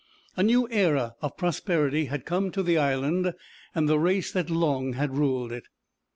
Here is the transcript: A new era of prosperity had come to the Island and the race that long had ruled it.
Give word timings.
A 0.35 0.41
new 0.41 0.67
era 0.71 1.13
of 1.21 1.37
prosperity 1.37 2.05
had 2.05 2.25
come 2.25 2.49
to 2.53 2.63
the 2.63 2.75
Island 2.75 3.35
and 3.75 3.87
the 3.87 3.99
race 3.99 4.31
that 4.31 4.49
long 4.49 4.93
had 4.93 5.15
ruled 5.15 5.51
it. 5.51 5.67